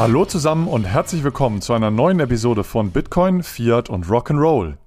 [0.00, 4.78] Hallo zusammen und herzlich willkommen zu einer neuen Episode von Bitcoin, Fiat und Rock'n'Roll.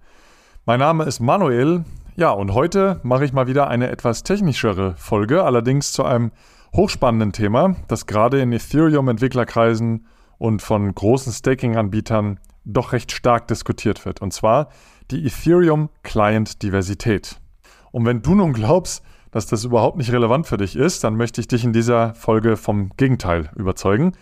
[0.66, 1.86] Mein Name ist Manuel.
[2.16, 6.32] Ja, und heute mache ich mal wieder eine etwas technischere Folge, allerdings zu einem
[6.76, 10.08] hochspannenden Thema, das gerade in Ethereum-Entwicklerkreisen
[10.40, 14.70] und von großen Staking-Anbietern doch recht stark diskutiert wird, und zwar
[15.12, 17.40] die Ethereum-Client-Diversität.
[17.92, 21.40] Und wenn du nun glaubst, dass das überhaupt nicht relevant für dich ist, dann möchte
[21.40, 24.14] ich dich in dieser Folge vom Gegenteil überzeugen.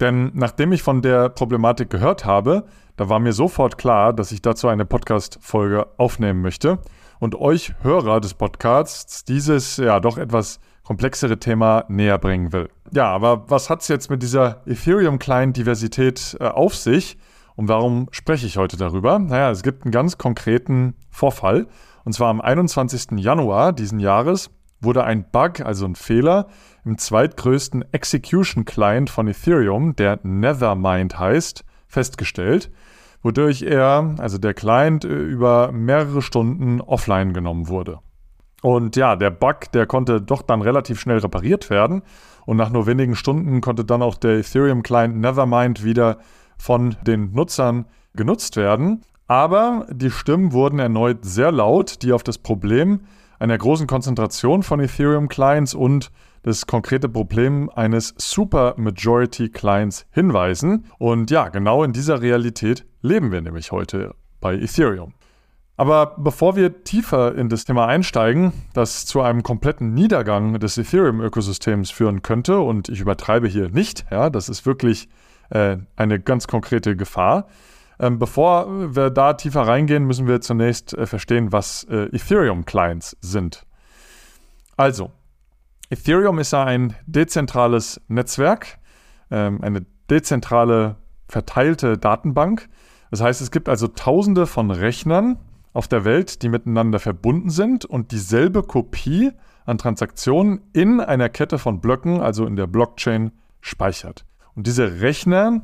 [0.00, 2.64] Denn nachdem ich von der Problematik gehört habe,
[2.96, 6.78] da war mir sofort klar, dass ich dazu eine Podcast-Folge aufnehmen möchte
[7.18, 12.68] und euch Hörer des Podcasts dieses ja doch etwas komplexere Thema näher bringen will.
[12.92, 17.18] Ja, aber was hat es jetzt mit dieser Ethereum-Client-Diversität äh, auf sich
[17.56, 19.18] und warum spreche ich heute darüber?
[19.18, 21.66] Naja, es gibt einen ganz konkreten Vorfall
[22.04, 23.18] und zwar am 21.
[23.18, 26.48] Januar diesen Jahres wurde ein Bug, also ein Fehler,
[26.84, 32.70] im zweitgrößten Execution Client von Ethereum, der Nethermind heißt, festgestellt,
[33.22, 38.00] wodurch er, also der Client, äh, über mehrere Stunden offline genommen wurde.
[38.62, 42.02] Und ja, der Bug, der konnte doch dann relativ schnell repariert werden
[42.46, 46.18] und nach nur wenigen Stunden konnte dann auch der Ethereum Client Nethermind wieder
[46.56, 49.02] von den Nutzern genutzt werden.
[49.28, 53.00] Aber die Stimmen wurden erneut sehr laut, die auf das Problem
[53.38, 56.10] einer großen Konzentration von Ethereum-Clients und
[56.42, 60.86] das konkrete Problem eines Super-Majority-Clients hinweisen.
[60.98, 65.14] Und ja, genau in dieser Realität leben wir nämlich heute bei Ethereum.
[65.76, 71.90] Aber bevor wir tiefer in das Thema einsteigen, das zu einem kompletten Niedergang des Ethereum-Ökosystems
[71.90, 75.08] führen könnte, und ich übertreibe hier nicht, ja, das ist wirklich
[75.50, 77.48] äh, eine ganz konkrete Gefahr,
[77.98, 83.66] ähm, bevor wir da tiefer reingehen, müssen wir zunächst äh, verstehen, was äh, Ethereum-Clients sind.
[84.76, 85.10] Also,
[85.88, 88.78] Ethereum ist ja ein dezentrales Netzwerk,
[89.30, 90.96] ähm, eine dezentrale
[91.28, 92.68] verteilte Datenbank.
[93.10, 95.38] Das heißt, es gibt also tausende von Rechnern
[95.72, 99.32] auf der Welt, die miteinander verbunden sind und dieselbe Kopie
[99.64, 104.24] an Transaktionen in einer Kette von Blöcken, also in der Blockchain, speichert.
[104.54, 105.62] Und diese Rechner,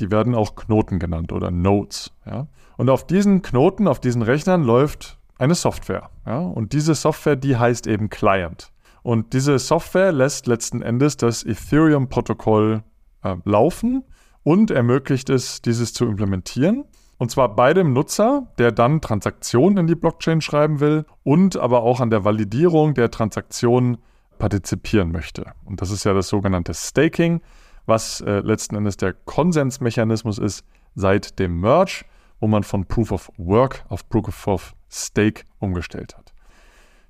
[0.00, 2.12] die werden auch Knoten genannt oder Nodes.
[2.24, 2.48] Ja?
[2.76, 6.10] Und auf diesen Knoten, auf diesen Rechnern läuft eine Software.
[6.26, 6.38] Ja?
[6.38, 8.72] Und diese Software, die heißt eben Client.
[9.02, 12.82] Und diese Software lässt letzten Endes das Ethereum-Protokoll
[13.22, 14.02] äh, laufen
[14.42, 16.84] und ermöglicht es, dieses zu implementieren.
[17.18, 21.82] Und zwar bei dem Nutzer, der dann Transaktionen in die Blockchain schreiben will und aber
[21.82, 23.98] auch an der Validierung der Transaktionen
[24.38, 25.52] partizipieren möchte.
[25.64, 27.40] Und das ist ja das sogenannte Staking
[27.86, 30.64] was äh, letzten Endes der Konsensmechanismus ist
[30.94, 32.04] seit dem Merge,
[32.40, 36.32] wo man von Proof of Work auf Proof of Stake umgestellt hat.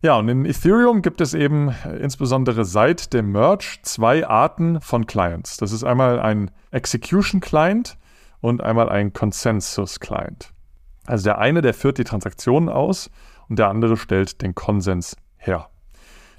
[0.03, 5.07] Ja, und in Ethereum gibt es eben äh, insbesondere seit dem Merge zwei Arten von
[5.07, 5.57] Clients.
[5.57, 7.97] Das ist einmal ein Execution Client
[8.41, 10.51] und einmal ein Consensus Client.
[11.07, 13.11] Also der eine, der führt die Transaktionen aus
[13.49, 15.69] und der andere stellt den Konsens her.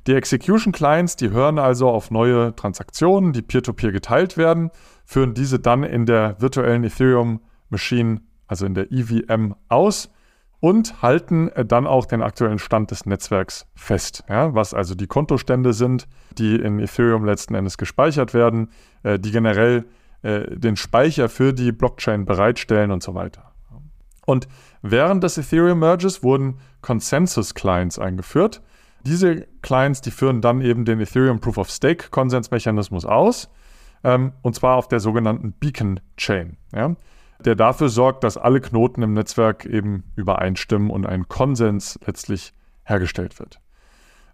[0.07, 4.71] Die Execution Clients, die hören also auf neue Transaktionen, die peer-to-peer -peer geteilt werden,
[5.05, 10.09] führen diese dann in der virtuellen Ethereum Machine, also in der EVM, aus
[10.61, 15.73] und halten dann auch den aktuellen Stand des Netzwerks fest, ja, was also die Kontostände
[15.73, 16.07] sind,
[16.37, 18.69] die in Ethereum letzten Endes gespeichert werden,
[19.03, 19.85] äh, die generell
[20.23, 23.51] äh, den Speicher für die Blockchain bereitstellen und so weiter.
[24.25, 24.47] Und
[24.81, 28.61] während des Ethereum Merges wurden Consensus Clients eingeführt,
[29.07, 33.49] diese Clients, die führen dann eben den Ethereum Proof of Stake Konsensmechanismus aus,
[34.03, 36.95] ähm, und zwar auf der sogenannten Beacon Chain, ja,
[37.43, 42.53] der dafür sorgt, dass alle Knoten im Netzwerk eben übereinstimmen und ein Konsens letztlich
[42.83, 43.59] hergestellt wird.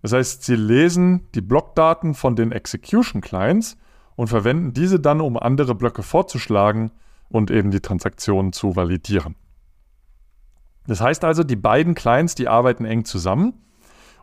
[0.01, 3.77] Das heißt, sie lesen die Blockdaten von den Execution Clients
[4.15, 6.91] und verwenden diese dann, um andere Blöcke vorzuschlagen
[7.29, 9.35] und eben die Transaktionen zu validieren.
[10.87, 13.53] Das heißt also, die beiden Clients, die arbeiten eng zusammen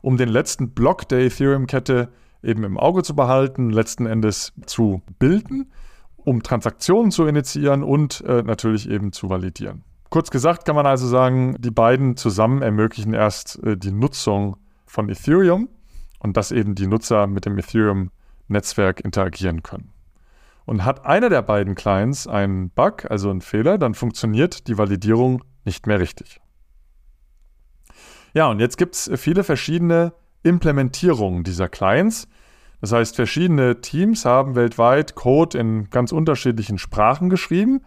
[0.03, 2.09] um den letzten Block der Ethereum-Kette
[2.43, 5.71] eben im Auge zu behalten, letzten Endes zu bilden,
[6.17, 9.85] um Transaktionen zu initiieren und äh, natürlich eben zu validieren.
[10.11, 14.57] Kurz gesagt kann man also sagen, die beiden zusammen ermöglichen erst äh, die Nutzung
[14.87, 15.69] von Ethereum
[16.19, 19.93] und dass eben die Nutzer mit dem Ethereum-Netzwerk interagieren können.
[20.67, 25.43] Und hat einer der beiden Clients einen Bug, also einen Fehler, dann funktioniert die Validierung
[25.65, 26.41] nicht mehr richtig.
[28.35, 30.13] Ja, und jetzt gibt es viele verschiedene
[30.43, 32.29] Implementierungen dieser Clients.
[32.81, 37.83] Das heißt, verschiedene Teams haben weltweit Code in ganz unterschiedlichen Sprachen geschrieben,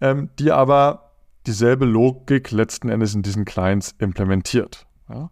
[0.00, 1.12] ähm, die aber
[1.46, 4.86] dieselbe Logik letzten Endes in diesen Clients implementiert.
[5.08, 5.30] Ja?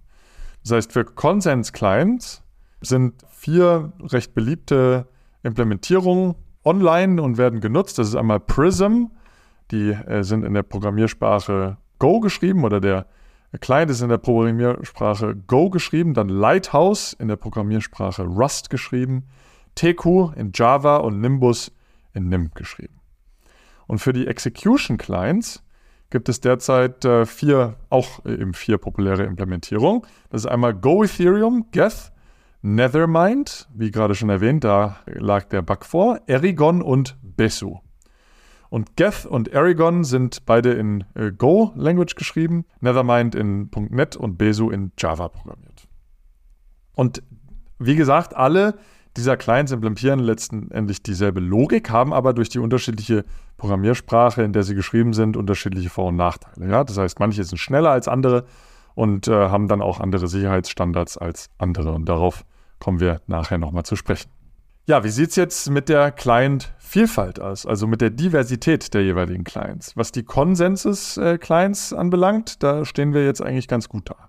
[0.63, 2.43] Das heißt, für Consens-Clients
[2.81, 5.07] sind vier recht beliebte
[5.43, 6.35] Implementierungen
[6.65, 7.99] online und werden genutzt.
[7.99, 9.07] Das ist einmal Prism,
[9.71, 13.07] die äh, sind in der Programmiersprache Go geschrieben oder der
[13.59, 19.25] Client ist in der Programmiersprache Go geschrieben, dann Lighthouse in der Programmiersprache Rust geschrieben,
[19.75, 21.73] TQ in Java und Nimbus
[22.13, 23.01] in NIM geschrieben.
[23.87, 25.63] Und für die Execution Clients
[26.11, 30.03] gibt es derzeit äh, vier, auch äh, eben vier populäre Implementierungen.
[30.31, 32.13] Das ist einmal Go Ethereum, Geth,
[32.63, 37.84] Nethermind, wie gerade schon erwähnt, da lag der Bug vor, Erigon und Besu.
[38.75, 44.69] Und Geth und Erigon sind beide in äh, Go-Language geschrieben, Nethermind in .NET und Besu
[44.69, 45.87] in Java programmiert.
[46.97, 47.23] Und
[47.79, 48.75] wie gesagt, alle
[49.17, 53.25] dieser Clients implementieren letztendlich dieselbe Logik, haben aber durch die unterschiedliche
[53.59, 56.69] Programmiersprache, in der sie geschrieben sind, unterschiedliche Vor- und Nachteile.
[56.69, 56.83] Ja?
[56.83, 58.45] Das heißt, manche sind schneller als andere
[58.97, 61.93] und äh, haben dann auch andere Sicherheitsstandards als andere.
[61.93, 62.45] Und darauf
[62.81, 64.33] kommen wir nachher nochmal zu sprechen.
[64.87, 69.43] Ja, wie sieht es jetzt mit der Client-Vielfalt aus, also mit der Diversität der jeweiligen
[69.43, 69.97] Clients?
[69.97, 74.29] Was die Consensus-Clients äh, anbelangt, da stehen wir jetzt eigentlich ganz gut da.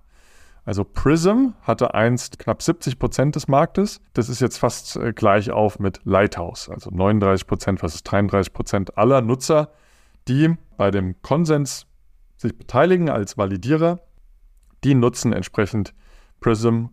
[0.63, 3.99] Also Prism hatte einst knapp 70 Prozent des Marktes.
[4.13, 8.53] Das ist jetzt fast äh, gleich auf mit Lighthouse, also 39 Prozent, was ist 33
[8.53, 9.73] Prozent aller Nutzer,
[10.29, 11.85] die bei dem Konsens
[12.37, 13.99] sich beteiligen als Validierer.
[14.85, 15.93] Die nutzen entsprechend
[16.39, 16.85] Prism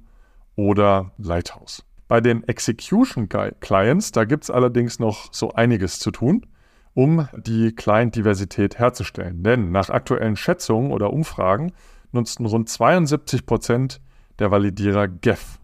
[0.57, 1.85] oder Lighthouse.
[2.13, 3.31] Bei den Execution
[3.61, 6.45] Clients, da gibt es allerdings noch so einiges zu tun,
[6.93, 9.43] um die Client-Diversität herzustellen.
[9.43, 11.73] Denn nach aktuellen Schätzungen oder Umfragen
[12.11, 14.03] nutzten rund 72 Prozent
[14.41, 15.59] der Validierer Geth.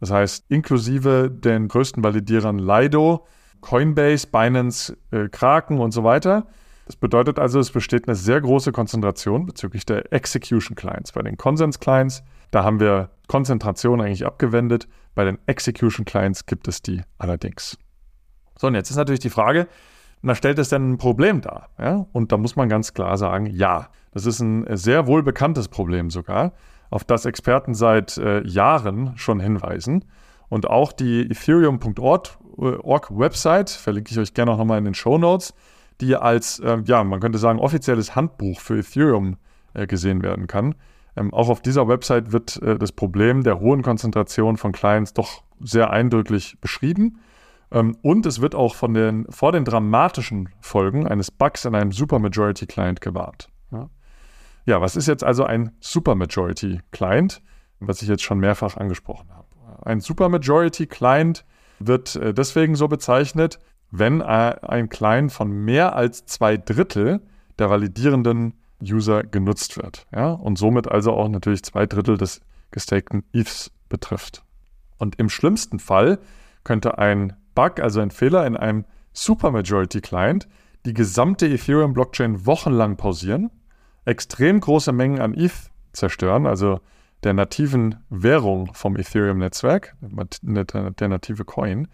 [0.00, 3.26] Das heißt, inklusive den größten Validierern Lido,
[3.60, 6.46] Coinbase, Binance, äh, Kraken und so weiter.
[6.86, 11.12] Das bedeutet also, es besteht eine sehr große Konzentration bezüglich der Execution Clients.
[11.12, 14.88] Bei den Consens Clients, da haben wir Konzentration eigentlich abgewendet.
[15.14, 17.78] Bei den Execution Clients gibt es die allerdings.
[18.58, 19.66] So, und jetzt ist natürlich die Frage,
[20.22, 21.68] na, stellt es denn ein Problem dar?
[21.78, 22.06] Ja?
[22.12, 23.88] Und da muss man ganz klar sagen, ja.
[24.12, 26.52] Das ist ein sehr wohl bekanntes Problem sogar,
[26.88, 30.04] auf das Experten seit äh, Jahren schon hinweisen.
[30.48, 35.52] Und auch die Ethereum.org äh, verlinke ich euch gerne auch nochmal in den Show Notes,
[36.00, 39.36] die als, äh, ja, man könnte sagen, offizielles Handbuch für Ethereum
[39.74, 40.74] äh, gesehen werden kann.
[41.16, 45.42] Ähm, auch auf dieser Website wird äh, das Problem der hohen Konzentration von Clients doch
[45.60, 47.20] sehr eindrücklich beschrieben.
[47.70, 51.92] Ähm, und es wird auch von den, vor den dramatischen Folgen eines Bugs in einem
[51.92, 53.48] Supermajority-Client gewarnt.
[53.70, 53.90] Ja?
[54.66, 57.42] Ja, was ist jetzt also ein Supermajority Client,
[57.80, 59.46] was ich jetzt schon mehrfach angesprochen habe?
[59.82, 61.44] Ein Supermajority Client
[61.78, 63.58] wird äh, deswegen so bezeichnet,
[63.90, 67.20] wenn ein Client von mehr als zwei Drittel
[67.60, 70.06] der validierenden User genutzt wird.
[70.14, 70.30] Ja?
[70.32, 72.40] Und somit also auch natürlich zwei Drittel des
[72.70, 74.44] gestakten ETHs betrifft.
[74.98, 76.18] Und im schlimmsten Fall
[76.62, 80.48] könnte ein Bug, also ein Fehler in einem Supermajority Client,
[80.86, 83.50] die gesamte Ethereum-Blockchain wochenlang pausieren
[84.04, 86.80] extrem große Mengen an ETH zerstören, also
[87.22, 91.88] der nativen Währung vom Ethereum-Netzwerk, der native Coin,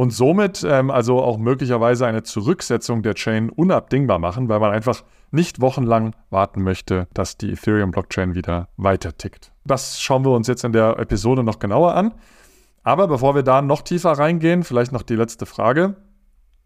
[0.00, 5.04] und somit ähm, also auch möglicherweise eine Zurücksetzung der Chain unabdingbar machen, weil man einfach
[5.30, 9.52] nicht wochenlang warten möchte, dass die Ethereum-Blockchain wieder weiter tickt.
[9.66, 12.14] Das schauen wir uns jetzt in der Episode noch genauer an.
[12.82, 15.96] Aber bevor wir da noch tiefer reingehen, vielleicht noch die letzte Frage.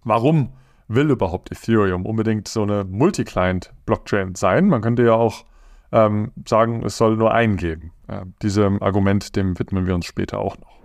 [0.05, 0.53] Warum
[0.87, 4.69] will überhaupt Ethereum unbedingt so eine Multi-Client-Blockchain sein?
[4.69, 5.45] Man könnte ja auch
[5.91, 7.91] ähm, sagen, es soll nur einen geben.
[8.07, 10.84] Äh, diesem Argument, dem widmen wir uns später auch noch.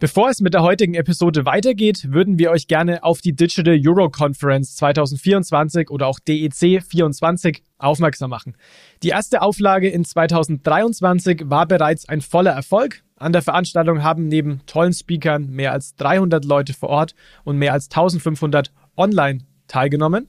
[0.00, 4.08] Bevor es mit der heutigen Episode weitergeht, würden wir euch gerne auf die Digital Euro
[4.08, 8.54] Conference 2024 oder auch DEC 24 aufmerksam machen.
[9.02, 13.02] Die erste Auflage in 2023 war bereits ein voller Erfolg.
[13.16, 17.72] An der Veranstaltung haben neben tollen Speakern mehr als 300 Leute vor Ort und mehr
[17.72, 20.28] als 1500 online teilgenommen.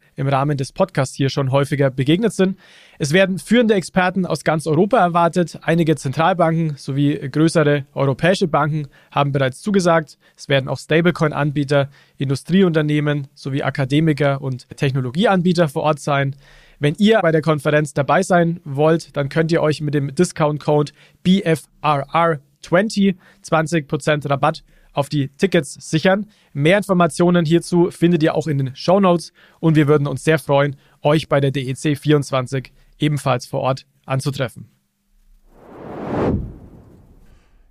[0.21, 2.57] im Rahmen des Podcasts hier schon häufiger begegnet sind.
[2.99, 5.59] Es werden führende Experten aus ganz Europa erwartet.
[5.63, 10.17] Einige Zentralbanken sowie größere europäische Banken haben bereits zugesagt.
[10.37, 16.35] Es werden auch Stablecoin-Anbieter, Industrieunternehmen sowie Akademiker und Technologieanbieter vor Ort sein.
[16.79, 20.93] Wenn ihr bei der Konferenz dabei sein wollt, dann könnt ihr euch mit dem Discount-Code
[21.25, 24.63] BFRR20 20% Rabatt
[24.93, 26.27] auf die Tickets sichern.
[26.53, 30.39] Mehr Informationen hierzu findet ihr auch in den Show Notes und wir würden uns sehr
[30.39, 34.69] freuen, euch bei der DEC 24 ebenfalls vor Ort anzutreffen.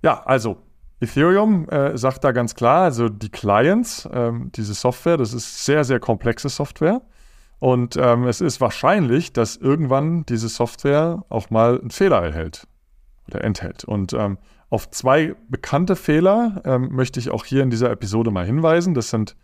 [0.03, 0.57] Ja, also
[0.99, 5.83] Ethereum äh, sagt da ganz klar, also die Clients, ähm, diese Software, das ist sehr,
[5.83, 7.01] sehr komplexe Software.
[7.59, 12.67] Und ähm, es ist wahrscheinlich, dass irgendwann diese Software auch mal einen Fehler erhält
[13.27, 13.83] oder enthält.
[13.83, 14.39] Und ähm,
[14.71, 18.93] auf zwei bekannte Fehler ähm, möchte ich auch hier in dieser Episode mal hinweisen.
[18.93, 19.35] Das sind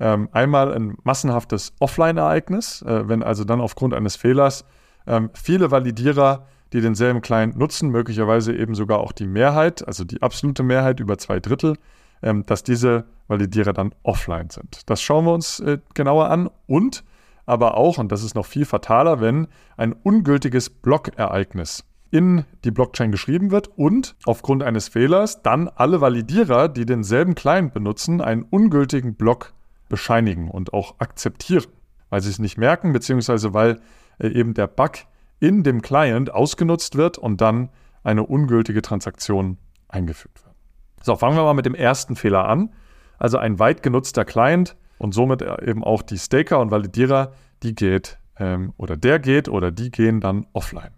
[0.00, 4.64] ähm, einmal ein massenhaftes Offline-Ereignis, äh, wenn also dann aufgrund eines Fehlers
[5.06, 10.22] ähm, viele Validierer die denselben Client nutzen, möglicherweise eben sogar auch die Mehrheit, also die
[10.22, 11.76] absolute Mehrheit über zwei Drittel,
[12.22, 14.88] ähm, dass diese Validierer dann offline sind.
[14.88, 17.04] Das schauen wir uns äh, genauer an und
[17.44, 23.12] aber auch, und das ist noch viel fataler, wenn ein ungültiges Blockereignis in die Blockchain
[23.12, 29.14] geschrieben wird und aufgrund eines Fehlers dann alle Validierer, die denselben Client benutzen, einen ungültigen
[29.14, 29.54] Block
[29.88, 31.66] bescheinigen und auch akzeptieren,
[32.08, 33.80] weil sie es nicht merken, beziehungsweise weil
[34.18, 34.92] äh, eben der Bug
[35.38, 37.70] in dem Client ausgenutzt wird und dann
[38.02, 40.54] eine ungültige Transaktion eingefügt wird.
[41.02, 42.72] So, fangen wir mal mit dem ersten Fehler an.
[43.18, 48.18] Also ein weit genutzter Client und somit eben auch die Staker und Validierer, die geht
[48.38, 50.90] ähm, oder der geht oder die gehen dann offline.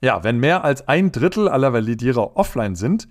[0.00, 3.08] Ja, wenn mehr als ein Drittel aller Validierer offline sind,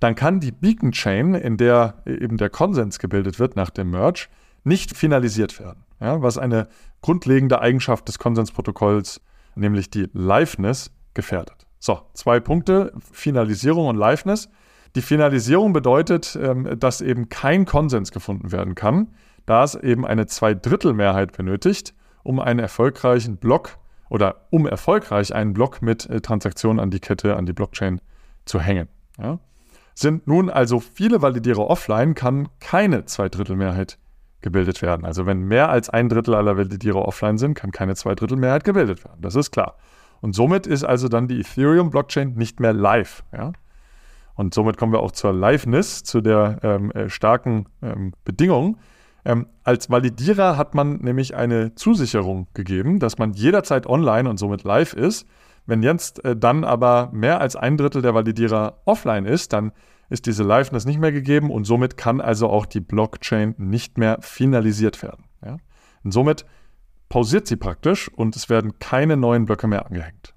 [0.00, 4.26] dann kann die Beacon Chain, in der eben der Konsens gebildet wird nach dem Merge,
[4.64, 5.84] nicht finalisiert werden.
[6.00, 6.68] Ja, was eine
[7.00, 9.20] grundlegende Eigenschaft des Konsensprotokolls
[9.54, 11.66] nämlich die Liveness, gefährdet.
[11.78, 14.48] So, zwei Punkte, Finalisierung und Liveness.
[14.94, 19.08] Die Finalisierung bedeutet, ähm, dass eben kein Konsens gefunden werden kann,
[19.46, 23.78] da es eben eine Zweidrittelmehrheit benötigt, um einen erfolgreichen Block
[24.12, 27.98] oder um erfolgreich einen Block mit äh, Transaktionen an die Kette, an die Blockchain
[28.44, 28.88] zu hängen.
[29.18, 29.38] Ja.
[29.94, 33.96] Sind nun also viele Validierer offline, kann keine Zweidrittelmehrheit
[34.42, 35.06] gebildet werden.
[35.06, 39.22] Also wenn mehr als ein Drittel aller Validierer offline sind, kann keine Zweidrittelmehrheit gebildet werden.
[39.22, 39.76] Das ist klar.
[40.20, 43.24] Und somit ist also dann die Ethereum-Blockchain nicht mehr live.
[43.32, 43.52] Ja?
[44.34, 48.76] Und somit kommen wir auch zur Liveness, zu der ähm, äh, starken ähm, Bedingung.
[49.24, 54.64] Ähm, als Validierer hat man nämlich eine Zusicherung gegeben, dass man jederzeit online und somit
[54.64, 55.26] live ist.
[55.64, 59.72] Wenn jetzt äh, dann aber mehr als ein Drittel der Validierer offline ist, dann
[60.10, 64.18] ist diese Liveness nicht mehr gegeben und somit kann also auch die Blockchain nicht mehr
[64.20, 65.24] finalisiert werden.
[65.44, 65.56] Ja?
[66.02, 66.44] Und somit
[67.08, 70.34] pausiert sie praktisch und es werden keine neuen Blöcke mehr angehängt.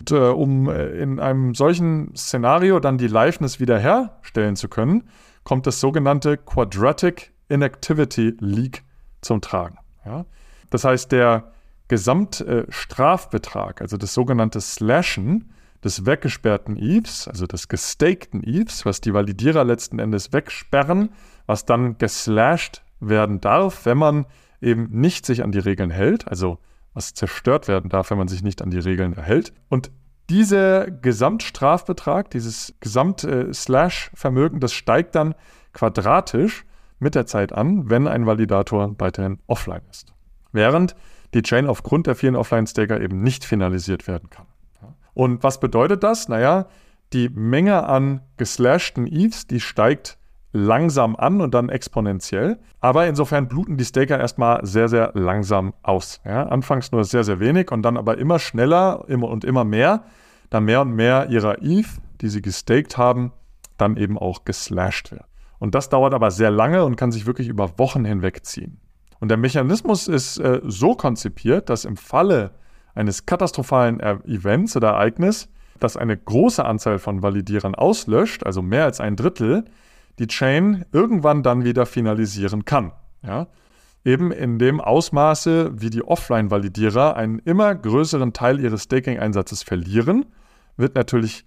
[0.00, 5.08] Und, äh, um äh, in einem solchen Szenario dann die Liveness wiederherstellen zu können,
[5.44, 8.82] kommt das sogenannte Quadratic Inactivity Leak
[9.20, 9.78] zum Tragen.
[10.04, 10.24] Ja?
[10.70, 11.52] Das heißt, der
[11.88, 15.52] Gesamtstrafbetrag, äh, also das sogenannte Slashen,
[15.82, 21.10] des weggesperrten ETHs, also des gestakten ETHs, was die Validierer letzten Endes wegsperren,
[21.46, 24.26] was dann geslashed werden darf, wenn man
[24.60, 26.58] eben nicht sich an die Regeln hält, also
[26.92, 29.54] was zerstört werden darf, wenn man sich nicht an die Regeln erhält.
[29.68, 29.90] Und
[30.28, 35.34] dieser Gesamtstrafbetrag, dieses Gesamt-Slash-Vermögen, äh, das steigt dann
[35.72, 36.64] quadratisch
[37.00, 40.14] mit der Zeit an, wenn ein Validator weiterhin offline ist.
[40.52, 40.94] Während
[41.34, 44.46] die Chain aufgrund der vielen Offline-Staker eben nicht finalisiert werden kann.
[45.14, 46.28] Und was bedeutet das?
[46.28, 46.66] Naja,
[47.12, 50.18] die Menge an geslashten ETHs, die steigt
[50.52, 52.58] langsam an und dann exponentiell.
[52.80, 56.20] Aber insofern bluten die Staker erstmal sehr, sehr langsam aus.
[56.24, 60.04] Ja, anfangs nur sehr, sehr wenig und dann aber immer schneller immer und immer mehr,
[60.50, 61.86] da mehr und mehr ihrer ETH,
[62.20, 63.32] die sie gestaked haben,
[63.76, 65.29] dann eben auch geslashed werden.
[65.60, 68.80] Und das dauert aber sehr lange und kann sich wirklich über Wochen hinweg ziehen.
[69.20, 72.52] Und der Mechanismus ist äh, so konzipiert, dass im Falle
[72.94, 75.48] eines katastrophalen Events oder Ereignis,
[75.78, 79.64] das eine große Anzahl von Validierern auslöscht, also mehr als ein Drittel,
[80.18, 82.92] die Chain irgendwann dann wieder finalisieren kann.
[83.22, 83.46] Ja?
[84.04, 90.26] Eben in dem Ausmaße, wie die Offline-Validierer einen immer größeren Teil ihres Staking-Einsatzes verlieren,
[90.76, 91.44] wird natürlich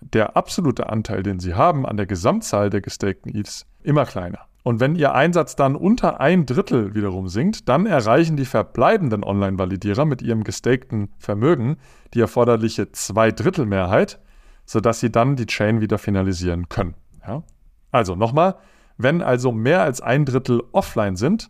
[0.00, 4.40] der absolute Anteil, den sie haben an der Gesamtzahl der gestakten ETHs, immer kleiner.
[4.62, 10.04] Und wenn Ihr Einsatz dann unter ein Drittel wiederum sinkt, dann erreichen die verbleibenden Online-Validierer
[10.04, 11.76] mit ihrem gestakten Vermögen
[12.14, 14.18] die erforderliche Zweidrittelmehrheit,
[14.64, 16.94] sodass sie dann die Chain wieder finalisieren können.
[17.24, 17.44] Ja?
[17.92, 18.56] Also nochmal,
[18.98, 21.48] wenn also mehr als ein Drittel offline sind,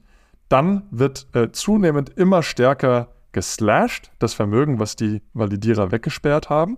[0.51, 6.77] dann wird äh, zunehmend immer stärker geslashed, das Vermögen, was die Validierer weggesperrt haben,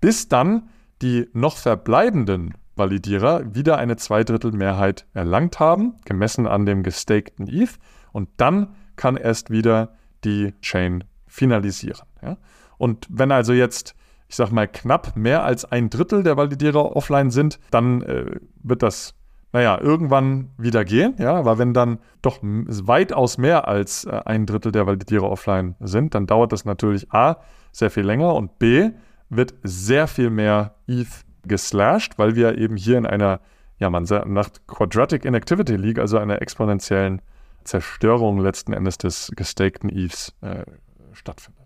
[0.00, 0.68] bis dann
[1.02, 7.78] die noch verbleibenden Validierer wieder eine Zweidrittelmehrheit erlangt haben, gemessen an dem gestakten ETH.
[8.12, 12.06] Und dann kann erst wieder die Chain finalisieren.
[12.22, 12.36] Ja?
[12.76, 13.94] Und wenn also jetzt,
[14.28, 18.82] ich sag mal, knapp mehr als ein Drittel der Validierer offline sind, dann äh, wird
[18.82, 19.14] das,
[19.52, 21.14] naja, irgendwann wieder gehen.
[21.18, 21.34] Ja?
[21.34, 26.26] Aber wenn dann doch weitaus mehr als äh, ein Drittel der Validierer offline sind, dann
[26.26, 27.36] dauert das natürlich A,
[27.72, 28.90] sehr viel länger und B,
[29.30, 33.40] wird sehr viel mehr ETH geslashed, weil wir eben hier in einer,
[33.78, 37.22] ja, man sagt Quadratic Inactivity League, also einer exponentiellen
[37.64, 40.64] Zerstörung letzten Endes des gestakten Eves äh,
[41.12, 41.60] stattfindet.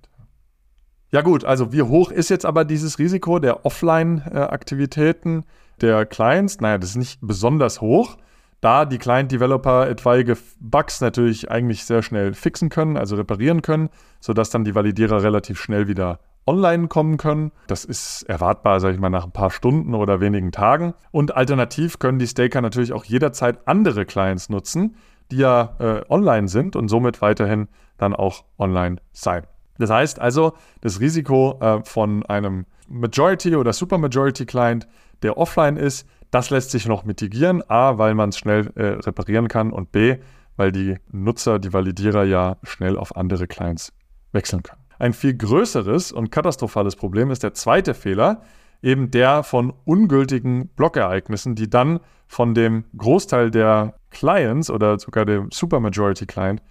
[1.10, 5.44] Ja gut, also wie hoch ist jetzt aber dieses Risiko der Offline-Aktivitäten
[5.80, 6.60] der Clients?
[6.60, 8.16] Naja, das ist nicht besonders hoch,
[8.60, 14.50] da die Client-Developer etwaige Bugs natürlich eigentlich sehr schnell fixen können, also reparieren können, sodass
[14.50, 17.52] dann die Validierer relativ schnell wieder online kommen können.
[17.66, 20.94] Das ist erwartbar, sage ich mal, nach ein paar Stunden oder wenigen Tagen.
[21.10, 24.96] Und alternativ können die Staker natürlich auch jederzeit andere Clients nutzen,
[25.30, 29.46] die ja äh, online sind und somit weiterhin dann auch online sein.
[29.78, 34.86] Das heißt also, das Risiko äh, von einem Majority oder Supermajority Client,
[35.22, 37.62] der offline ist, das lässt sich noch mitigieren.
[37.68, 40.16] A, weil man es schnell äh, reparieren kann und B,
[40.56, 43.92] weil die Nutzer, die Validierer ja schnell auf andere Clients
[44.32, 44.83] wechseln können.
[45.04, 48.40] Ein viel größeres und katastrophales Problem ist der zweite Fehler,
[48.80, 55.50] eben der von ungültigen Blockereignissen, die dann von dem Großteil der Clients oder sogar dem
[55.52, 56.62] Supermajority Client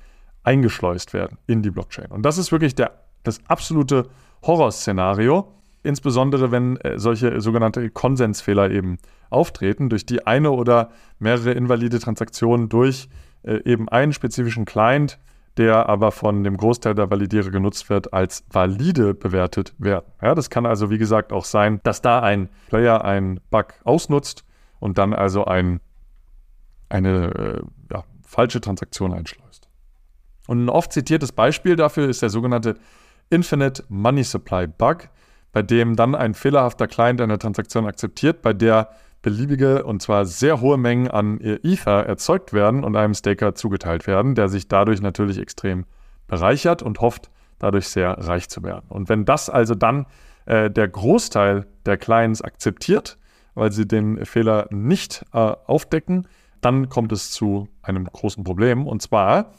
[0.41, 2.07] eingeschleust werden in die Blockchain.
[2.07, 4.07] Und das ist wirklich der, das absolute
[4.41, 8.97] Horrorszenario, insbesondere wenn äh, solche sogenannte Konsensfehler eben
[9.29, 13.09] auftreten, durch die eine oder mehrere invalide Transaktionen durch
[13.43, 15.19] äh, eben einen spezifischen Client
[15.57, 20.05] der aber von dem Großteil der Validierer genutzt wird, als valide bewertet werden.
[20.22, 24.43] Ja, das kann also, wie gesagt, auch sein, dass da ein Player einen Bug ausnutzt
[24.79, 25.79] und dann also ein,
[26.89, 27.62] eine äh,
[27.93, 29.69] ja, falsche Transaktion einschleust.
[30.48, 32.75] Und ein oft zitiertes Beispiel dafür ist der sogenannte
[33.29, 35.10] Infinite Money Supply Bug,
[35.51, 38.89] bei dem dann ein fehlerhafter Client eine Transaktion akzeptiert, bei der
[39.24, 44.36] beliebige und zwar sehr hohe Mengen an Ether erzeugt werden und einem Staker zugeteilt werden,
[44.36, 45.86] der sich dadurch natürlich extrem
[46.27, 48.86] bereichert und hofft, dadurch sehr reich zu werden.
[48.90, 50.05] Und wenn das also dann
[50.46, 53.18] äh, der Großteil der Clients akzeptiert,
[53.55, 56.27] weil sie den Fehler nicht äh, aufdecken,
[56.62, 58.88] dann kommt es zu einem großen Problem.
[58.88, 59.53] Und zwar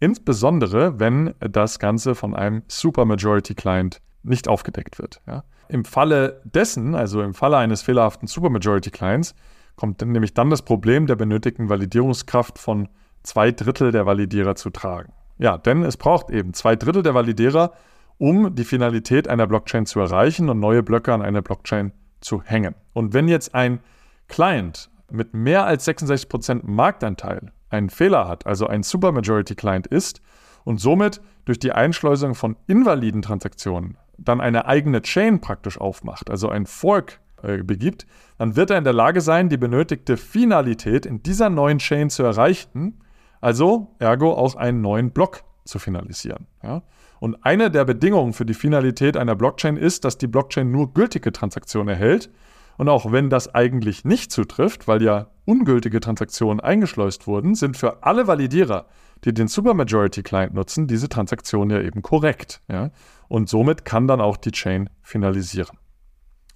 [0.00, 5.20] insbesondere, wenn das Ganze von einem Supermajority Client nicht aufgedeckt wird.
[5.26, 5.44] Ja.
[5.68, 9.34] Im Falle dessen, also im Falle eines fehlerhaften Supermajority-Clients,
[9.76, 12.88] kommt dann nämlich dann das Problem der benötigten Validierungskraft von
[13.22, 15.12] zwei Drittel der Validierer zu tragen.
[15.38, 17.72] Ja, denn es braucht eben zwei Drittel der Validierer,
[18.18, 22.74] um die Finalität einer Blockchain zu erreichen und neue Blöcke an eine Blockchain zu hängen.
[22.92, 23.80] Und wenn jetzt ein
[24.28, 30.20] Client mit mehr als 66% Marktanteil einen Fehler hat, also ein Supermajority-Client ist
[30.64, 36.48] und somit durch die Einschleusung von invaliden Transaktionen dann eine eigene Chain praktisch aufmacht, also
[36.48, 38.06] ein Fork äh, begibt,
[38.38, 42.22] dann wird er in der Lage sein, die benötigte Finalität in dieser neuen Chain zu
[42.22, 43.00] erreichen,
[43.40, 46.46] also ergo auch einen neuen Block zu finalisieren.
[46.62, 46.82] Ja?
[47.20, 51.32] Und eine der Bedingungen für die Finalität einer Blockchain ist, dass die Blockchain nur gültige
[51.32, 52.30] Transaktionen erhält.
[52.76, 58.02] Und auch wenn das eigentlich nicht zutrifft, weil ja ungültige Transaktionen eingeschleust wurden, sind für
[58.02, 58.86] alle Validierer,
[59.24, 62.60] die den Supermajority Client nutzen, diese Transaktionen ja eben korrekt.
[62.68, 62.90] Ja?
[63.28, 65.78] und somit kann dann auch die Chain finalisieren.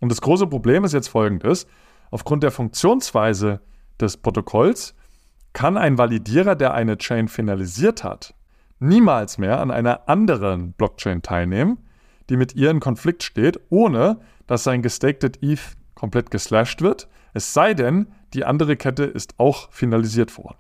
[0.01, 1.67] Und das große Problem ist jetzt folgendes.
[2.11, 3.61] Aufgrund der Funktionsweise
[4.01, 4.95] des Protokolls
[5.53, 8.35] kann ein Validierer, der eine Chain finalisiert hat,
[8.79, 11.79] niemals mehr an einer anderen Blockchain teilnehmen,
[12.31, 17.53] die mit ihr in Konflikt steht, ohne dass sein gestaked ETH komplett geslashed wird, es
[17.53, 20.59] sei denn, die andere Kette ist auch finalisiert worden.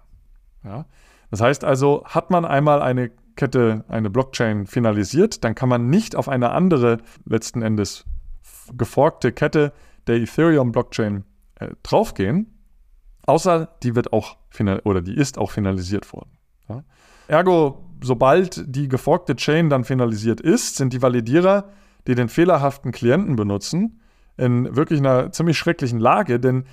[0.65, 0.87] Ja?
[1.31, 6.17] Das heißt also, hat man einmal eine Kette, eine Blockchain finalisiert, dann kann man nicht
[6.17, 8.05] auf eine andere, letzten Endes
[8.77, 9.73] geforkte Kette
[10.07, 11.25] der Ethereum-Blockchain
[11.57, 12.59] äh, draufgehen,
[13.27, 16.31] außer die wird auch final oder die ist auch finalisiert worden.
[16.69, 16.83] Ja?
[17.29, 21.71] Ergo, sobald die geforkte Chain dann finalisiert ist, sind die Validierer,
[22.07, 24.01] die den fehlerhaften Klienten benutzen,
[24.37, 26.65] in wirklich einer ziemlich schrecklichen Lage, denn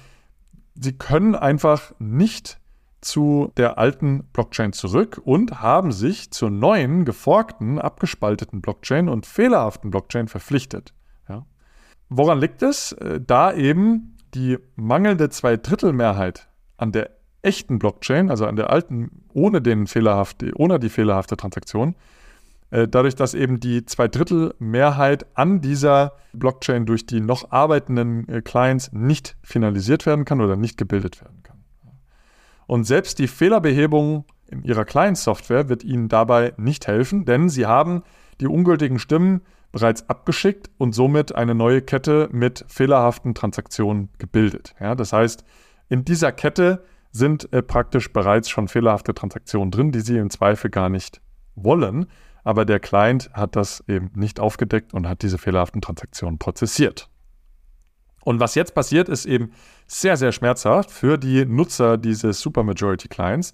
[0.76, 2.60] sie können einfach nicht
[3.06, 9.92] zu der alten Blockchain zurück und haben sich zur neuen, geforkten, abgespalteten Blockchain und fehlerhaften
[9.92, 10.94] Blockchain verpflichtet.
[11.30, 11.46] Ja.
[12.10, 12.94] Woran liegt es?
[12.94, 19.62] Äh, da eben die mangelnde Zweidrittelmehrheit an der echten Blockchain, also an der alten, ohne,
[19.62, 21.96] den fehlerhafte, ohne die fehlerhafte Transaktion,
[22.72, 28.92] äh, dadurch, dass eben die Zweidrittelmehrheit an dieser Blockchain durch die noch arbeitenden äh, Clients
[28.92, 31.45] nicht finalisiert werden kann oder nicht gebildet werden.
[32.68, 38.04] Und selbst die Fehlerbehebung in ihrer Client-Software wird ihnen dabei nicht helfen, denn sie haben
[38.40, 44.74] die ungültigen Stimmen bereits abgeschickt und somit eine neue Kette mit fehlerhaften Transaktionen gebildet.
[44.80, 45.44] Ja, das heißt,
[45.90, 50.70] in dieser Kette sind äh, praktisch bereits schon fehlerhafte Transaktionen drin, die sie im Zweifel
[50.70, 51.22] gar nicht
[51.56, 52.08] wollen.
[52.44, 57.10] Aber der Client hat das eben nicht aufgedeckt und hat diese fehlerhaften Transaktionen prozessiert.
[58.26, 59.52] Und was jetzt passiert, ist eben
[59.88, 63.54] sehr, sehr schmerzhaft für die Nutzer dieses Supermajority Clients.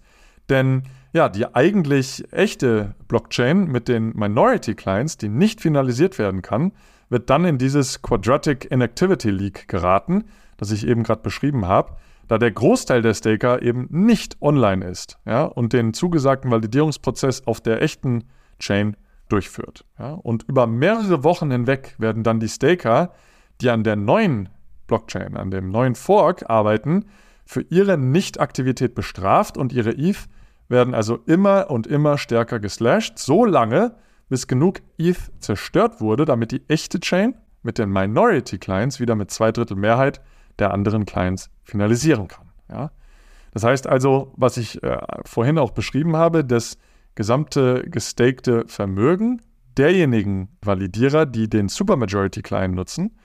[0.49, 6.71] Denn ja, die eigentlich echte Blockchain mit den Minority Clients, die nicht finalisiert werden kann,
[7.09, 10.23] wird dann in dieses Quadratic Inactivity Leak geraten,
[10.55, 11.97] das ich eben gerade beschrieben habe,
[12.29, 17.59] da der Großteil der Staker eben nicht online ist ja, und den zugesagten Validierungsprozess auf
[17.59, 18.23] der echten
[18.57, 18.95] Chain
[19.27, 19.83] durchführt.
[19.99, 20.13] Ja.
[20.13, 23.11] Und über mehrere Wochen hinweg werden dann die Staker,
[23.59, 24.47] die an der neuen
[24.91, 27.05] Blockchain, an dem neuen Fork arbeiten,
[27.45, 30.27] für ihre Nichtaktivität bestraft und ihre ETH
[30.67, 33.95] werden also immer und immer stärker geslashed, so lange,
[34.27, 39.31] bis genug ETH zerstört wurde, damit die echte Chain mit den Minority Clients wieder mit
[39.31, 40.21] zwei Drittel Mehrheit
[40.59, 42.51] der anderen Clients finalisieren kann.
[42.69, 42.91] Ja?
[43.53, 46.77] Das heißt also, was ich äh, vorhin auch beschrieben habe, das
[47.15, 49.41] gesamte gestakte Vermögen
[49.77, 53.17] derjenigen Validierer, die den Supermajority Client nutzen,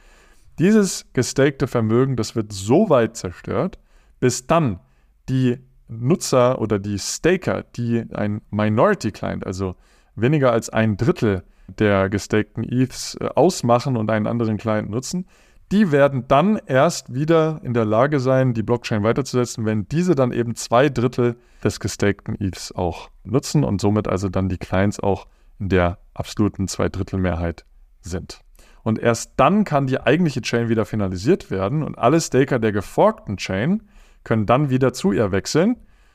[0.58, 3.78] dieses gestakte Vermögen, das wird so weit zerstört,
[4.20, 4.80] bis dann
[5.28, 9.76] die Nutzer oder die Staker, die ein Minority Client, also
[10.14, 15.26] weniger als ein Drittel der gestakten ETHs äh, ausmachen und einen anderen Client nutzen,
[15.72, 20.30] die werden dann erst wieder in der Lage sein, die Blockchain weiterzusetzen, wenn diese dann
[20.30, 25.26] eben zwei Drittel des gestakten ETHs auch nutzen und somit also dann die Clients auch
[25.58, 27.64] in der absoluten Zweidrittelmehrheit
[28.00, 28.40] sind.
[28.86, 33.36] Und erst dann kann die eigentliche Chain wieder finalisiert werden und alle Staker der geforkten
[33.36, 33.82] Chain
[34.22, 35.74] können dann wieder zu ihr wechseln,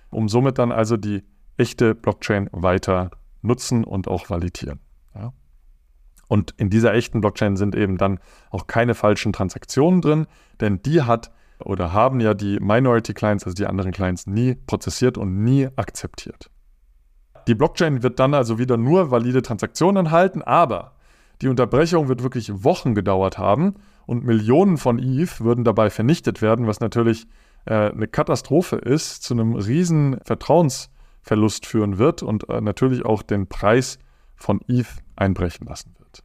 [0.10, 1.26] um somit dann also die
[1.58, 4.80] echte Blockchain weiter nutzen und auch validieren.
[5.14, 5.34] Ja.
[6.30, 10.28] Und in dieser echten Blockchain sind eben dann auch keine falschen Transaktionen drin,
[10.62, 11.30] denn die hat
[11.60, 16.50] oder haben ja die Minority Clients, also die anderen Clients, nie prozessiert und nie akzeptiert.
[17.48, 20.94] Die Blockchain wird dann also wieder nur valide Transaktionen enthalten, aber
[21.42, 23.76] die Unterbrechung wird wirklich Wochen gedauert haben
[24.06, 27.28] und Millionen von ETH würden dabei vernichtet werden, was natürlich
[27.66, 33.48] äh, eine Katastrophe ist, zu einem riesen Vertrauensverlust führen wird und äh, natürlich auch den
[33.48, 34.00] Preis
[34.36, 36.24] von ETH einbrechen lassen wird.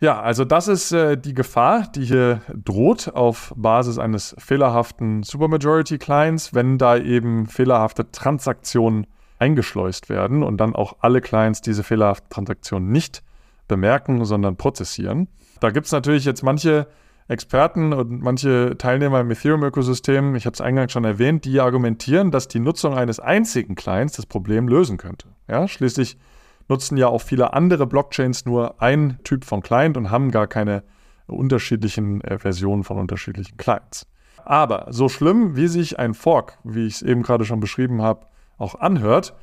[0.00, 5.98] Ja, also das ist äh, die Gefahr, die hier droht auf Basis eines fehlerhaften Supermajority
[5.98, 9.06] Clients, wenn da eben fehlerhafte Transaktionen
[9.38, 13.22] eingeschleust werden und dann auch alle Clients diese fehlerhaften Transaktionen nicht
[13.70, 15.28] bemerken, sondern prozessieren.
[15.60, 16.88] Da gibt es natürlich jetzt manche
[17.28, 22.48] Experten und manche Teilnehmer im Ethereum-Ökosystem, ich habe es eingangs schon erwähnt, die argumentieren, dass
[22.48, 25.28] die Nutzung eines einzigen Clients das Problem lösen könnte.
[25.48, 26.18] Ja, schließlich
[26.68, 30.82] nutzen ja auch viele andere Blockchains nur einen Typ von Client und haben gar keine
[31.28, 34.08] unterschiedlichen äh, Versionen von unterschiedlichen Clients.
[34.44, 38.26] Aber so schlimm, wie sich ein Fork, wie ich es eben gerade schon beschrieben habe,
[38.58, 39.34] auch anhört,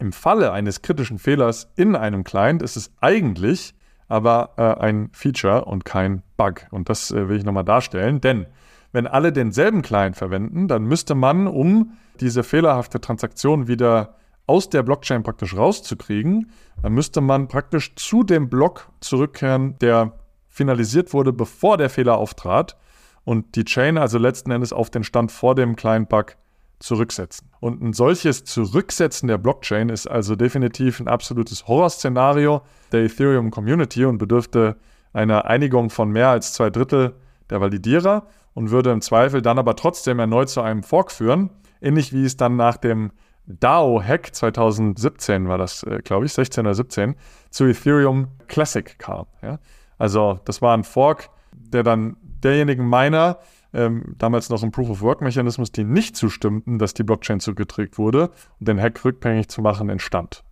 [0.00, 3.74] im Falle eines kritischen Fehlers in einem Client ist es eigentlich
[4.10, 6.66] aber äh, ein Feature und kein Bug.
[6.72, 8.46] Und das äh, will ich nochmal darstellen, denn
[8.92, 14.16] wenn alle denselben Client verwenden, dann müsste man, um diese fehlerhafte Transaktion wieder
[14.48, 16.50] aus der Blockchain praktisch rauszukriegen,
[16.82, 22.76] dann müsste man praktisch zu dem Block zurückkehren, der finalisiert wurde, bevor der Fehler auftrat
[23.22, 26.34] und die Chain also letzten Endes auf den Stand vor dem Client-Bug
[26.80, 27.48] zurücksetzen.
[27.60, 34.04] Und ein solches Zurücksetzen der Blockchain ist also definitiv ein absolutes Horrorszenario der Ethereum Community
[34.04, 34.76] und bedürfte
[35.12, 37.14] einer Einigung von mehr als zwei Drittel
[37.50, 42.12] der Validierer und würde im Zweifel dann aber trotzdem erneut zu einem Fork führen, ähnlich
[42.12, 43.12] wie es dann nach dem
[43.46, 47.16] DAO-Hack 2017 war das, äh, glaube ich, 16 oder 17,
[47.50, 49.26] zu Ethereum Classic kam.
[49.42, 49.58] Ja?
[49.98, 53.38] Also das war ein Fork, der dann derjenigen Miner,
[53.72, 58.80] ähm, damals noch ein Proof-of-Work-Mechanismus, die nicht zustimmten, dass die Blockchain zurückgedreht wurde und den
[58.80, 60.44] Hack rückgängig zu machen, entstand.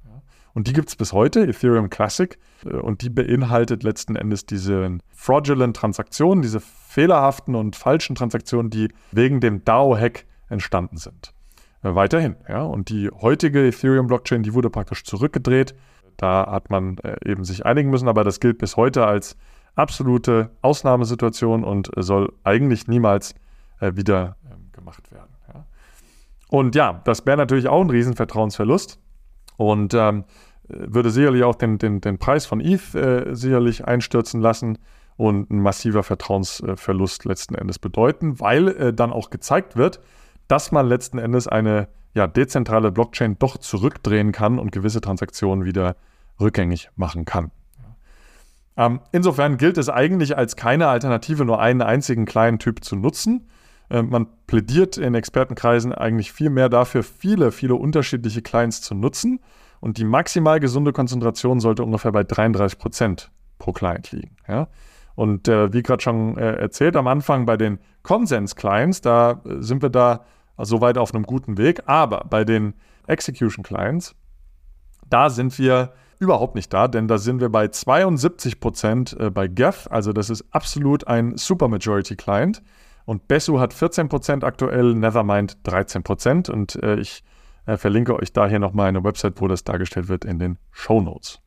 [0.59, 4.99] Und die gibt es bis heute, Ethereum Classic, äh, und die beinhaltet letzten Endes diese
[5.15, 11.33] fraudulent Transaktionen, diese fehlerhaften und falschen Transaktionen, die wegen dem DAO-Hack entstanden sind.
[11.85, 12.63] Äh, weiterhin, ja.
[12.63, 15.77] Und die heutige Ethereum-Blockchain, die wurde praktisch zurückgedreht.
[16.17, 19.37] Da hat man äh, eben sich einigen müssen, aber das gilt bis heute als
[19.79, 23.35] absolute Ausnahmesituation und soll eigentlich niemals
[23.81, 25.31] äh, wieder äh, gemacht werden.
[25.53, 25.65] Ja.
[26.49, 28.99] Und ja, das wäre natürlich auch ein Riesenvertrauensverlust
[29.57, 30.25] und ähm,
[30.69, 34.79] würde sicherlich auch den, den, den Preis von ETH äh, sicherlich einstürzen lassen
[35.17, 40.01] und ein massiver Vertrauensverlust letzten Endes bedeuten, weil äh, dann auch gezeigt wird,
[40.49, 45.97] dass man letzten Endes eine ja, dezentrale Blockchain doch zurückdrehen kann und gewisse Transaktionen wieder
[46.41, 47.51] rückgängig machen kann.
[48.79, 53.49] Ähm, insofern gilt es eigentlich als keine Alternative, nur einen einzigen kleinen Typ zu nutzen.
[53.91, 59.41] Äh, man plädiert in Expertenkreisen eigentlich viel mehr dafür, viele, viele unterschiedliche Clients zu nutzen.
[59.81, 64.37] Und die maximal gesunde Konzentration sollte ungefähr bei 33 Prozent pro Client liegen.
[64.47, 64.69] Ja?
[65.17, 69.83] Und äh, wie gerade schon äh, erzählt am Anfang bei den Konsens-Clients, da äh, sind
[69.83, 70.25] wir da
[70.57, 71.83] soweit auf einem guten Weg.
[71.87, 72.75] Aber bei den
[73.09, 74.15] Execution-Clients,
[75.11, 79.49] da sind wir überhaupt nicht da, denn da sind wir bei 72 Prozent äh, bei
[79.49, 79.91] Geth.
[79.91, 82.63] Also das ist absolut ein Supermajority-Client.
[83.05, 86.49] Und Besu hat 14 Prozent aktuell, Nethermind 13 Prozent.
[86.49, 87.25] Und äh, ich
[87.67, 91.01] äh, verlinke euch da hier nochmal eine Website, wo das dargestellt wird in den Show
[91.01, 91.41] Notes.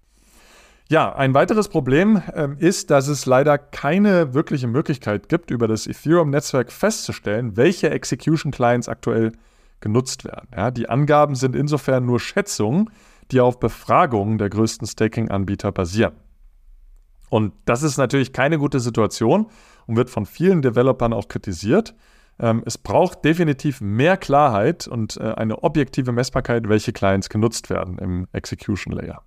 [0.90, 5.88] Ja, ein weiteres Problem ähm, ist, dass es leider keine wirkliche Möglichkeit gibt, über das
[5.88, 9.32] Ethereum-Netzwerk festzustellen, welche Execution-Clients aktuell
[9.80, 10.50] genutzt werden.
[10.56, 12.90] Ja, die Angaben sind insofern nur Schätzungen,
[13.32, 16.14] die auf Befragungen der größten Staking-Anbieter basieren.
[17.30, 19.48] Und das ist natürlich keine gute Situation
[19.88, 21.96] und wird von vielen Developern auch kritisiert.
[22.40, 27.98] Ähm, es braucht definitiv mehr Klarheit und äh, eine objektive Messbarkeit, welche Clients genutzt werden
[28.00, 29.24] im Execution Layer.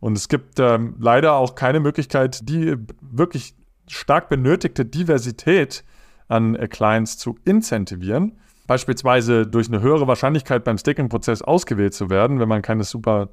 [0.00, 3.54] Und es gibt ähm, leider auch keine Möglichkeit, die wirklich
[3.88, 5.84] stark benötigte Diversität
[6.28, 8.38] an äh, Clients zu incentivieren.
[8.66, 13.30] Beispielsweise durch eine höhere Wahrscheinlichkeit beim Staking-Prozess ausgewählt zu werden, wenn man keine super,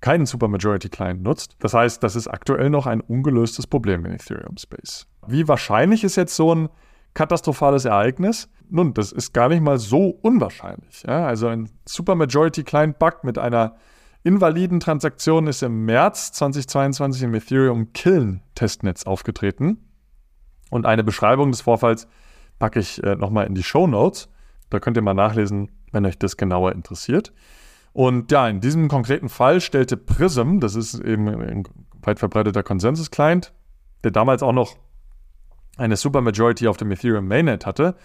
[0.00, 1.56] keinen Super-Majority-Client nutzt.
[1.60, 5.06] Das heißt, das ist aktuell noch ein ungelöstes Problem in Ethereum Space.
[5.26, 6.68] Wie wahrscheinlich ist jetzt so ein
[7.14, 8.48] katastrophales Ereignis?
[8.68, 11.04] Nun, das ist gar nicht mal so unwahrscheinlich.
[11.06, 11.26] Ja?
[11.26, 13.76] Also ein Super-Majority-Client-Bug mit einer
[14.24, 19.78] invaliden Transaktion ist im März 2022 im Ethereum Kiln Testnetz aufgetreten.
[20.70, 22.08] Und eine Beschreibung des Vorfalls
[22.58, 24.28] packe ich äh, nochmal in die Show Notes.
[24.72, 27.32] Da könnt ihr mal nachlesen, wenn euch das genauer interessiert.
[27.92, 31.64] Und ja, in diesem konkreten Fall stellte Prism, das ist eben ein
[32.02, 33.52] weit verbreiteter Konsensus-Client,
[34.02, 34.76] der damals auch noch
[35.76, 37.96] eine Supermajority auf dem Ethereum Mainnet hatte,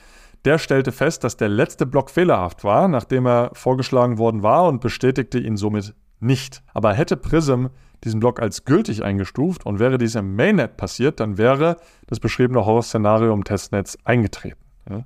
[0.44, 4.82] der stellte fest, dass der letzte Block fehlerhaft war, nachdem er vorgeschlagen worden war und
[4.82, 6.64] bestätigte ihn somit nicht.
[6.74, 7.68] Aber hätte Prism
[8.04, 11.78] diesen Block als gültig eingestuft und wäre dies im Mainnet passiert, dann wäre
[12.08, 14.60] das beschriebene Horror-Szenario im Testnetz eingetreten.
[14.90, 15.06] Ja?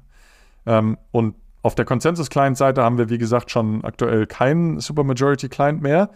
[0.66, 6.10] Ähm, und auf der Consensus-Client-Seite haben wir, wie gesagt, schon aktuell keinen Supermajority-Client mehr.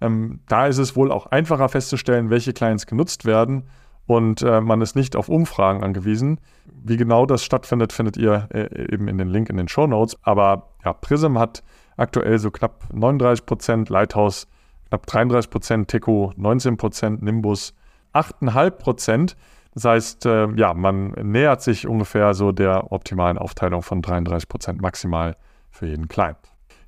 [0.00, 3.64] Ähm, da ist es wohl auch einfacher festzustellen, welche Clients genutzt werden
[4.06, 6.40] und äh, man ist nicht auf Umfragen angewiesen.
[6.66, 10.18] Wie genau das stattfindet, findet ihr äh, eben in den Link in den Show Notes.
[10.22, 11.62] Aber ja, Prism hat
[11.96, 14.48] aktuell so knapp 39 Prozent, Lighthouse
[14.88, 17.74] knapp 33 Prozent, Teco 19 Prozent, Nimbus
[18.12, 19.36] 8,5 Prozent.
[19.74, 24.82] Das heißt, äh, ja, man nähert sich ungefähr so der optimalen Aufteilung von 33 Prozent
[24.82, 25.36] maximal
[25.70, 26.38] für jeden Client.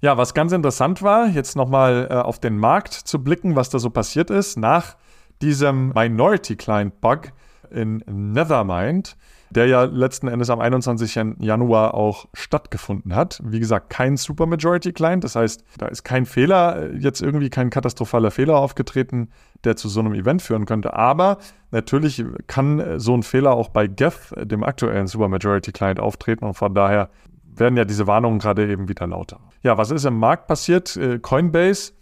[0.01, 3.79] Ja, was ganz interessant war, jetzt nochmal äh, auf den Markt zu blicken, was da
[3.79, 4.59] so passiert ist.
[4.59, 4.97] Nach
[5.41, 7.33] diesem Minority Client Bug
[7.71, 9.17] in Nethermind
[9.55, 11.39] der ja letzten Endes am 21.
[11.39, 13.41] Januar auch stattgefunden hat.
[13.45, 18.31] Wie gesagt, kein Supermajority Client, das heißt, da ist kein Fehler, jetzt irgendwie kein katastrophaler
[18.31, 19.31] Fehler aufgetreten,
[19.65, 20.95] der zu so einem Event führen könnte.
[20.95, 21.39] Aber
[21.71, 26.75] natürlich kann so ein Fehler auch bei Geth, dem aktuellen Supermajority Client, auftreten und von
[26.75, 27.09] daher
[27.57, 29.39] werden ja diese Warnungen gerade eben wieder lauter.
[29.63, 30.97] Ja, was ist im Markt passiert?
[30.97, 31.93] Äh, Coinbase,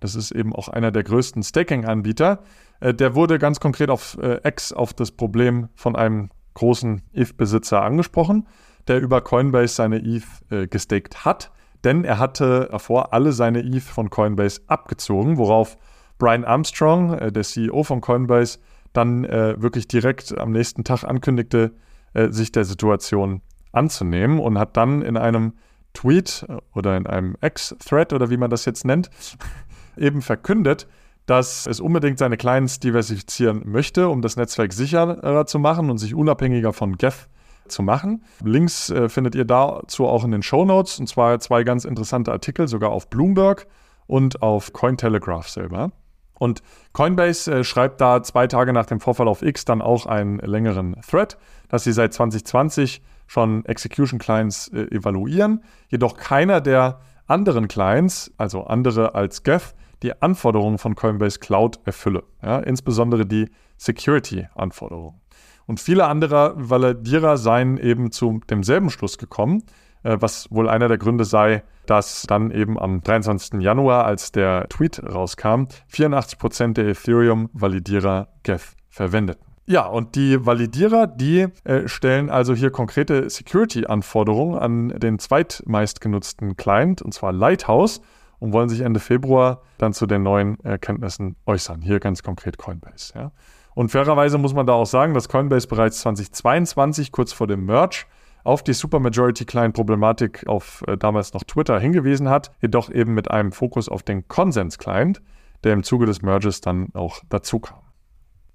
[0.00, 2.40] das ist eben auch einer der größten Staking-Anbieter,
[2.80, 7.82] äh, der wurde ganz konkret auf äh, X auf das Problem von einem großen ETH-Besitzer
[7.82, 8.46] angesprochen,
[8.88, 11.50] der über Coinbase seine ETH äh, gestaked hat,
[11.84, 15.78] denn er hatte davor alle seine ETH von Coinbase abgezogen, worauf
[16.18, 18.58] Brian Armstrong, äh, der CEO von Coinbase,
[18.92, 21.72] dann äh, wirklich direkt am nächsten Tag ankündigte,
[22.14, 23.40] äh, sich der Situation
[23.72, 25.54] anzunehmen und hat dann in einem
[25.94, 29.10] Tweet äh, oder in einem X-Thread oder wie man das jetzt nennt,
[29.96, 30.86] eben verkündet,
[31.30, 36.12] dass es unbedingt seine Clients diversifizieren möchte, um das Netzwerk sicherer zu machen und sich
[36.12, 37.28] unabhängiger von Geth
[37.68, 38.24] zu machen.
[38.42, 42.32] Links äh, findet ihr dazu auch in den Show Notes und zwar zwei ganz interessante
[42.32, 43.68] Artikel, sogar auf Bloomberg
[44.08, 45.92] und auf Cointelegraph selber.
[46.34, 46.62] Und
[46.94, 50.96] Coinbase äh, schreibt da zwei Tage nach dem Vorfall auf X dann auch einen längeren
[51.08, 51.38] Thread,
[51.68, 55.62] dass sie seit 2020 schon Execution Clients äh, evaluieren.
[55.90, 62.24] Jedoch keiner der anderen Clients, also andere als Geth, die Anforderungen von Coinbase Cloud erfülle,
[62.42, 65.20] ja, insbesondere die Security-Anforderungen.
[65.66, 69.62] Und viele andere Validierer seien eben zu demselben Schluss gekommen,
[70.02, 73.60] äh, was wohl einer der Gründe sei, dass dann eben am 23.
[73.60, 79.44] Januar, als der Tweet rauskam, 84% der Ethereum-Validierer Geth verwendeten.
[79.66, 87.02] Ja, und die Validierer, die äh, stellen also hier konkrete Security-Anforderungen an den zweitmeistgenutzten Client,
[87.02, 88.00] und zwar Lighthouse
[88.40, 91.82] und wollen sich Ende Februar dann zu den neuen Erkenntnissen äußern.
[91.82, 93.12] Hier ganz konkret Coinbase.
[93.14, 93.32] Ja.
[93.74, 98.06] Und fairerweise muss man da auch sagen, dass Coinbase bereits 2022, kurz vor dem Merge,
[98.42, 103.30] auf die Supermajority Client Problematik auf äh, damals noch Twitter hingewiesen hat, jedoch eben mit
[103.30, 105.22] einem Fokus auf den Konsens Client,
[105.62, 107.80] der im Zuge des Merges dann auch dazu kam.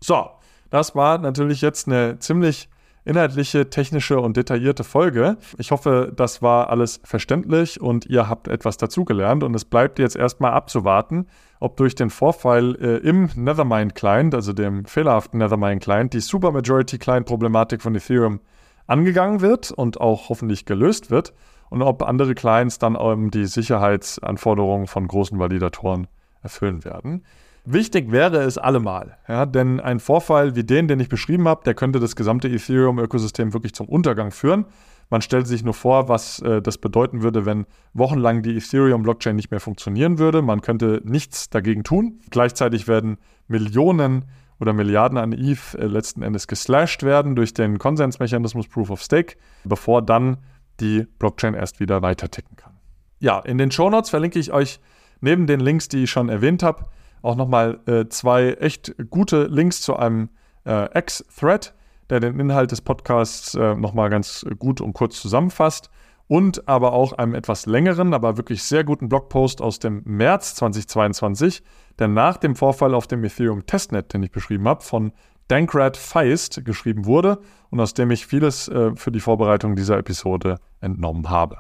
[0.04, 0.30] So,
[0.72, 2.68] Das war natürlich jetzt eine ziemlich
[3.06, 5.38] inhaltliche, technische und detaillierte Folge.
[5.58, 10.16] Ich hoffe, das war alles verständlich und ihr habt etwas dazugelernt und es bleibt jetzt
[10.16, 11.28] erstmal abzuwarten,
[11.60, 16.98] ob durch den Vorfall äh, im Nethermind Client, also dem fehlerhaften Nethermind Client, die Supermajority
[16.98, 18.42] Client Problematik von Ethereum
[18.88, 21.34] angegangen wird und auch hoffentlich gelöst wird
[21.70, 26.08] und ob andere Clients dann ähm, die Sicherheitsanforderungen von großen Validatoren
[26.42, 27.24] erfüllen werden.
[27.66, 31.74] Wichtig wäre es allemal, ja, denn ein Vorfall wie den, den ich beschrieben habe, der
[31.74, 34.66] könnte das gesamte Ethereum-Ökosystem wirklich zum Untergang führen.
[35.10, 39.52] Man stellt sich nur vor, was äh, das bedeuten würde, wenn wochenlang die Ethereum-Blockchain nicht
[39.52, 40.42] mehr funktionieren würde.
[40.42, 42.20] Man könnte nichts dagegen tun.
[42.30, 44.26] Gleichzeitig werden Millionen
[44.60, 49.38] oder Milliarden an ETH äh, letzten Endes geslashed werden durch den Konsensmechanismus Proof of Stake,
[49.64, 50.38] bevor dann
[50.80, 52.74] die Blockchain erst wieder weiter ticken kann.
[53.20, 54.80] Ja, in den Show Notes verlinke ich euch
[55.22, 56.86] neben den Links, die ich schon erwähnt habe,
[57.26, 60.30] auch nochmal äh, zwei echt gute Links zu einem
[60.66, 61.74] äh, X-Thread,
[62.10, 65.90] der den Inhalt des Podcasts äh, nochmal ganz gut und kurz zusammenfasst.
[66.28, 71.62] Und aber auch einem etwas längeren, aber wirklich sehr guten Blogpost aus dem März 2022,
[72.00, 75.12] der nach dem Vorfall auf dem Ethereum Testnet, den ich beschrieben habe, von
[75.48, 77.38] Dankrad Feist geschrieben wurde
[77.70, 81.60] und aus dem ich vieles äh, für die Vorbereitung dieser Episode entnommen habe.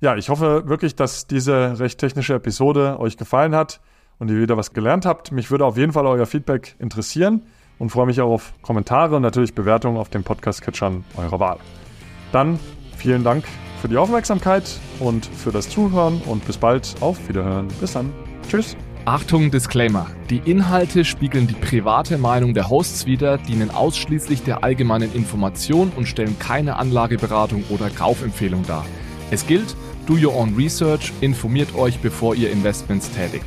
[0.00, 3.80] Ja, ich hoffe wirklich, dass diese recht technische Episode euch gefallen hat
[4.18, 5.32] und ihr wieder was gelernt habt.
[5.32, 7.42] Mich würde auf jeden Fall euer Feedback interessieren
[7.78, 11.58] und freue mich auch auf Kommentare und natürlich Bewertungen auf den Podcast-Catchern eurer Wahl.
[12.32, 12.58] Dann
[12.96, 13.44] vielen Dank
[13.80, 14.64] für die Aufmerksamkeit
[14.98, 16.96] und für das Zuhören und bis bald.
[17.00, 17.68] Auf Wiederhören.
[17.80, 18.12] Bis dann.
[18.48, 18.76] Tschüss.
[19.04, 20.06] Achtung, Disclaimer.
[20.28, 26.06] Die Inhalte spiegeln die private Meinung der Hosts wider, dienen ausschließlich der allgemeinen Information und
[26.06, 28.84] stellen keine Anlageberatung oder Kaufempfehlung dar.
[29.30, 29.74] Es gilt,
[30.06, 33.46] do your own research, informiert euch, bevor ihr Investments tätigt.